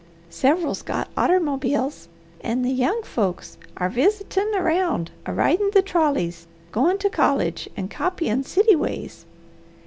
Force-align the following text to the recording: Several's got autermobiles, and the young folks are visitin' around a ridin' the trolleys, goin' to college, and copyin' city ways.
Several's 0.31 0.81
got 0.81 1.13
autermobiles, 1.13 2.07
and 2.43 2.65
the 2.65 2.71
young 2.71 3.03
folks 3.03 3.59
are 3.77 3.87
visitin' 3.87 4.51
around 4.55 5.11
a 5.27 5.31
ridin' 5.31 5.69
the 5.73 5.83
trolleys, 5.83 6.47
goin' 6.71 6.97
to 6.97 7.09
college, 7.11 7.69
and 7.77 7.87
copyin' 7.91 8.43
city 8.43 8.75
ways. 8.75 9.27